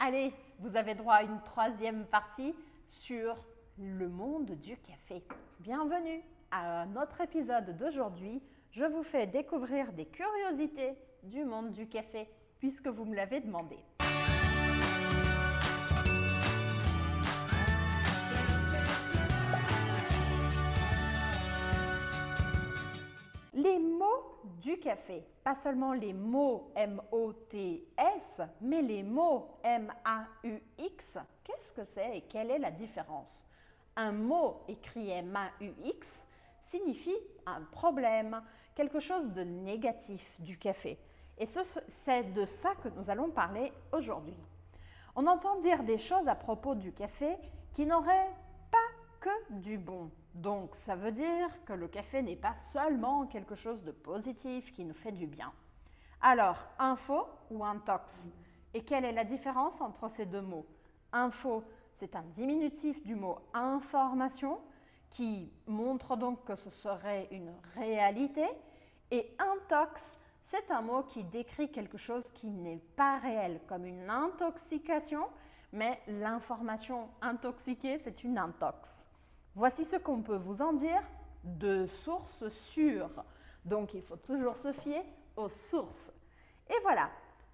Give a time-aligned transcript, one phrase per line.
[0.00, 2.54] Allez, vous avez droit à une troisième partie
[2.86, 3.36] sur
[3.78, 5.24] le monde du café.
[5.58, 8.40] Bienvenue à notre épisode d'aujourd'hui.
[8.70, 10.92] Je vous fais découvrir des curiosités
[11.24, 12.28] du monde du café
[12.60, 13.76] puisque vous me l'avez demandé.
[23.52, 23.80] Les
[24.60, 32.20] du café, pas seulement les mots M-O-T-S, mais les mots M-A-U-X, qu'est-ce que c'est et
[32.22, 33.46] quelle est la différence?
[33.96, 36.24] Un mot écrit M-A-U-X
[36.60, 37.16] signifie
[37.46, 38.42] un problème,
[38.74, 40.98] quelque chose de négatif du café.
[41.38, 44.36] Et c'est de ça que nous allons parler aujourd'hui.
[45.16, 47.36] On entend dire des choses à propos du café
[47.74, 48.30] qui n'auraient
[49.20, 50.10] que du bon.
[50.34, 54.84] Donc, ça veut dire que le café n'est pas seulement quelque chose de positif qui
[54.84, 55.52] nous fait du bien.
[56.20, 58.28] Alors, info ou intox?
[58.74, 60.66] Et quelle est la différence entre ces deux mots?
[61.12, 61.64] Info,
[61.96, 64.58] c'est un diminutif du mot information
[65.10, 68.44] qui montre donc que ce serait une réalité.
[69.10, 74.08] Et intox, c'est un mot qui décrit quelque chose qui n'est pas réel, comme une
[74.10, 75.26] intoxication,
[75.72, 79.06] mais l'information intoxiquée, c'est une intox.
[79.54, 81.02] Voici ce qu'on peut vous en dire
[81.44, 83.24] de sources sûres.
[83.64, 85.04] Donc il faut toujours se fier
[85.36, 86.12] aux sources.
[86.70, 87.10] Et voilà,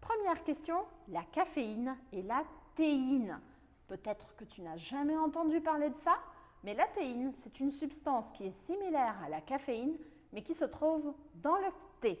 [0.00, 2.42] première question, la caféine et la
[2.74, 3.40] théine.
[3.88, 6.18] Peut-être que tu n'as jamais entendu parler de ça,
[6.64, 9.96] mais la théine, c'est une substance qui est similaire à la caféine,
[10.32, 11.68] mais qui se trouve dans le
[12.00, 12.20] thé.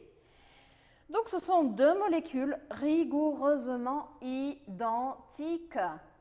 [1.08, 5.78] Donc ce sont deux molécules rigoureusement identiques.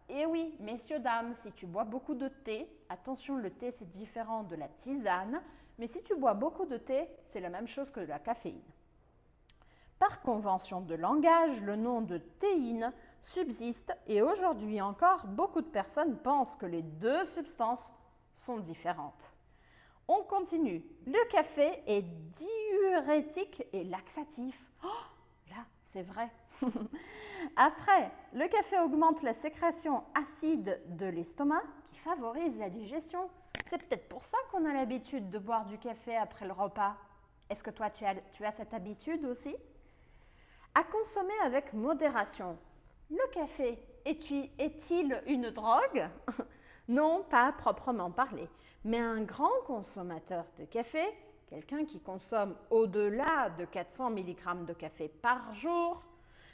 [0.09, 4.43] Et oui, messieurs, dames, si tu bois beaucoup de thé, attention, le thé c'est différent
[4.43, 5.41] de la tisane,
[5.79, 8.61] mais si tu bois beaucoup de thé, c'est la même chose que de la caféine.
[9.97, 16.17] Par convention de langage, le nom de théine subsiste et aujourd'hui encore, beaucoup de personnes
[16.17, 17.89] pensent que les deux substances
[18.35, 19.33] sont différentes.
[20.07, 20.85] On continue.
[21.07, 22.03] Le café est
[22.95, 24.59] diurétique et laxatif.
[24.83, 24.87] Oh,
[25.49, 26.29] là, c'est vrai.
[27.55, 33.29] Après, le café augmente la sécrétion acide de l'estomac qui favorise la digestion.
[33.65, 36.95] C'est peut-être pour ça qu'on a l'habitude de boire du café après le repas.
[37.49, 39.55] Est-ce que toi, tu as, tu as cette habitude aussi?
[40.73, 42.57] À consommer avec modération.
[43.09, 46.09] Le café est-il une drogue?
[46.87, 48.47] Non, pas proprement parlé.
[48.83, 51.03] Mais un grand consommateur de café,
[51.47, 56.03] quelqu'un qui consomme au-delà de 400 mg de café par jour,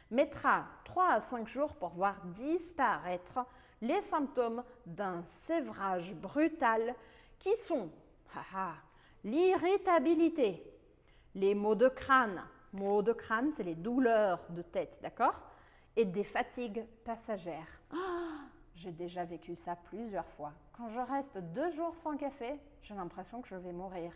[0.09, 3.39] mettra 3 à 5 jours pour voir disparaître
[3.81, 6.95] les symptômes d'un sévrage brutal
[7.39, 7.89] qui sont
[9.23, 10.63] l'irritabilité,
[11.35, 12.41] les maux de crâne,
[12.73, 15.39] maux de crâne, c'est les douleurs de tête, d'accord?
[15.95, 17.81] Et des fatigues passagères.
[17.91, 20.53] Ah, j'ai déjà vécu ça plusieurs fois.
[20.73, 24.13] Quand je reste deux jours sans café, j'ai l'impression que je vais mourir.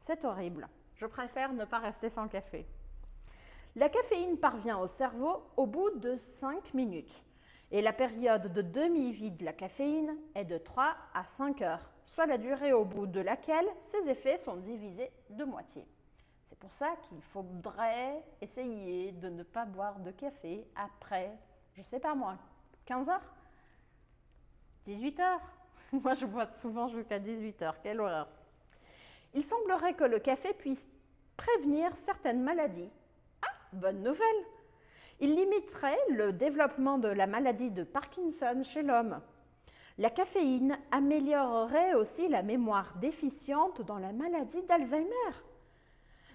[0.00, 0.68] C'est horrible.
[0.96, 2.66] Je préfère ne pas rester sans café.
[3.76, 7.22] La caféine parvient au cerveau au bout de 5 minutes
[7.70, 12.26] et la période de demi-vie de la caféine est de 3 à 5 heures, soit
[12.26, 15.86] la durée au bout de laquelle ses effets sont divisés de moitié.
[16.46, 21.30] C'est pour ça qu'il faudrait essayer de ne pas boire de café après,
[21.74, 22.38] je sais pas moi,
[22.86, 23.34] 15 heures?
[24.84, 25.42] 18 heures?
[25.92, 28.28] Moi je bois souvent jusqu'à 18 heures, quelle horreur
[29.34, 30.86] Il semblerait que le café puisse
[31.36, 32.90] prévenir certaines maladies
[33.72, 34.44] bonne nouvelle.
[35.20, 39.20] Il limiterait le développement de la maladie de Parkinson chez l'homme.
[39.98, 45.34] La caféine améliorerait aussi la mémoire déficiente dans la maladie d'Alzheimer.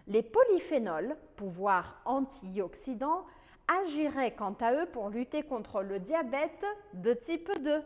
[0.08, 3.26] Les polyphénols, pouvoir antioxydant,
[3.84, 7.82] agiraient quant à eux pour lutter contre le diabète de type 2.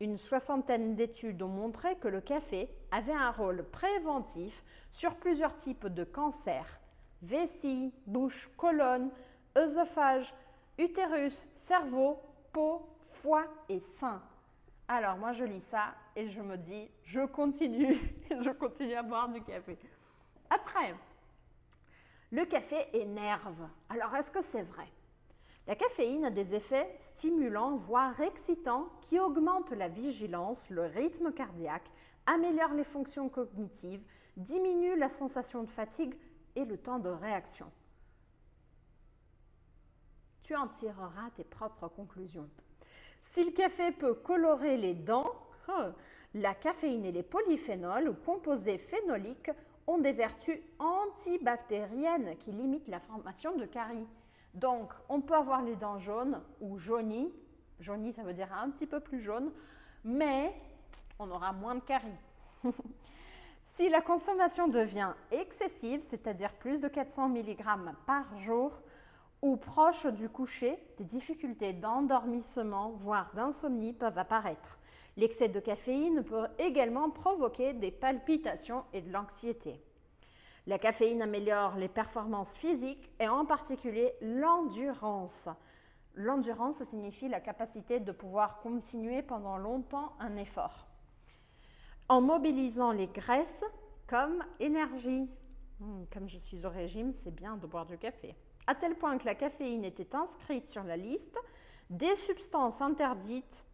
[0.00, 5.86] Une soixantaine d'études ont montré que le café avait un rôle préventif sur plusieurs types
[5.86, 6.80] de cancers,
[7.22, 9.10] vessie, bouche, colonne,
[9.56, 10.34] œsophage,
[10.78, 12.20] utérus, cerveau,
[12.52, 14.20] peau, foie et sein.
[14.88, 17.96] Alors moi je lis ça et je me dis, je continue,
[18.30, 19.78] je continue à boire du café.
[20.50, 20.94] Après,
[22.30, 23.68] le café énerve.
[23.88, 24.88] Alors est-ce que c'est vrai?
[25.66, 31.90] La caféine a des effets stimulants, voire excitants, qui augmentent la vigilance, le rythme cardiaque,
[32.26, 34.02] améliorent les fonctions cognitives,
[34.36, 36.14] diminuent la sensation de fatigue,
[36.56, 37.66] et le temps de réaction.
[40.42, 42.48] Tu en tireras tes propres conclusions.
[43.20, 45.32] Si le café peut colorer les dents,
[45.68, 45.94] hein,
[46.34, 49.50] la caféine et les polyphénols ou composés phénoliques
[49.86, 54.06] ont des vertus antibactériennes qui limitent la formation de caries.
[54.54, 57.32] Donc, on peut avoir les dents jaunes ou jaunies
[57.80, 59.50] Jauni, ça veut dire un petit peu plus jaune,
[60.04, 60.54] mais
[61.18, 62.08] on aura moins de caries.
[63.62, 67.62] si la consommation devient excessive, c'est-à-dire plus de 400 mg
[68.06, 68.80] par jour,
[69.42, 74.78] ou proche du coucher, des difficultés d'endormissement, voire d'insomnie peuvent apparaître.
[75.16, 79.78] L'excès de caféine peut également provoquer des palpitations et de l'anxiété.
[80.66, 85.48] La caféine améliore les performances physiques et en particulier l'endurance.
[86.14, 90.86] L'endurance signifie la capacité de pouvoir continuer pendant longtemps un effort.
[92.08, 93.64] En mobilisant les graisses
[94.06, 95.28] comme énergie.
[95.80, 98.34] Hmm, comme je suis au régime, c'est bien de boire du café
[98.66, 101.38] à tel point que la caféine était inscrite sur la liste
[101.90, 103.64] des substances interdites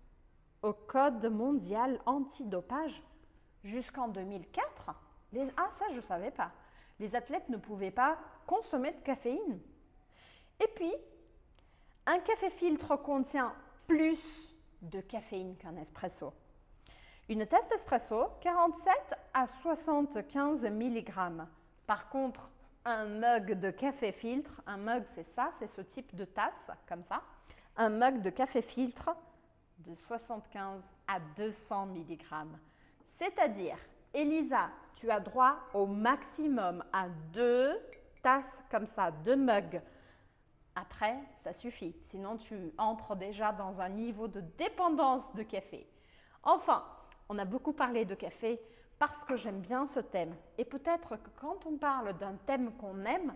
[0.62, 3.02] au Code mondial antidopage
[3.64, 4.90] jusqu'en 2004.
[5.32, 6.50] Les, ah, ça, je ne savais pas.
[7.00, 9.58] Les athlètes ne pouvaient pas consommer de caféine.
[10.60, 10.92] Et puis,
[12.06, 13.52] un café filtre contient
[13.88, 16.32] plus de caféine qu'un espresso.
[17.28, 18.92] Une tasse d'espresso, 47
[19.34, 21.12] à 75 mg.
[21.86, 22.48] Par contre,
[22.84, 24.60] un mug de café filtre.
[24.66, 27.22] Un mug, c'est ça, c'est ce type de tasse, comme ça.
[27.76, 29.16] Un mug de café filtre
[29.78, 32.18] de 75 à 200 mg.
[33.06, 33.78] C'est-à-dire,
[34.12, 37.80] Elisa, tu as droit au maximum à deux
[38.22, 39.80] tasses comme ça, deux mugs.
[40.74, 41.94] Après, ça suffit.
[42.02, 45.86] Sinon, tu entres déjà dans un niveau de dépendance de café.
[46.42, 46.84] Enfin,
[47.28, 48.60] on a beaucoup parlé de café
[48.98, 50.34] parce que j'aime bien ce thème.
[50.58, 53.34] Et peut-être que quand on parle d'un thème qu'on aime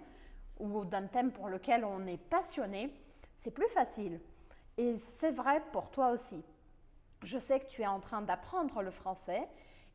[0.59, 2.93] ou d'un thème pour lequel on est passionné,
[3.39, 4.21] c'est plus facile.
[4.77, 6.43] Et c'est vrai pour toi aussi.
[7.23, 9.49] Je sais que tu es en train d'apprendre le français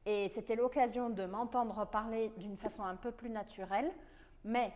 [0.05, 3.91] et c'était l'occasion de m'entendre parler d'une façon un peu plus naturelle,
[4.43, 4.73] mais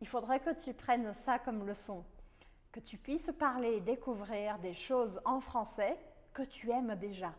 [0.00, 2.04] il faudrait que tu prennes ça comme leçon,
[2.72, 5.96] que tu puisses parler et découvrir des choses en français
[6.34, 7.32] que tu aimes déjà.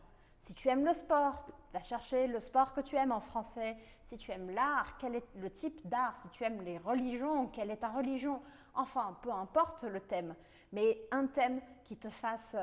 [0.47, 3.75] Si tu aimes le sport, va chercher le sport que tu aimes en français.
[4.05, 6.17] Si tu aimes l'art, quel est le type d'art?
[6.21, 8.41] Si tu aimes les religions, quelle est ta religion?
[8.73, 10.35] Enfin, peu importe le thème,
[10.71, 12.55] mais un thème qui te fasse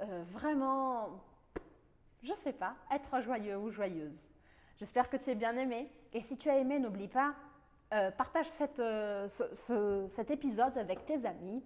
[0.00, 1.10] euh, vraiment,
[2.26, 4.28] je ne sais pas, être joyeux ou joyeuse.
[4.78, 5.90] J'espère que tu es bien aimé.
[6.12, 7.34] Et si tu as aimé, n'oublie pas,
[7.94, 9.28] euh, partage euh,
[10.08, 11.62] cet épisode avec tes amis.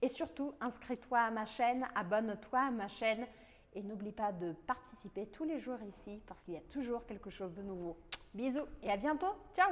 [0.00, 3.26] Et surtout, inscris-toi à ma chaîne, abonne-toi à ma chaîne
[3.74, 7.30] et n'oublie pas de participer tous les jours ici parce qu'il y a toujours quelque
[7.30, 7.98] chose de nouveau.
[8.32, 9.34] Bisous et à bientôt.
[9.54, 9.70] Ciao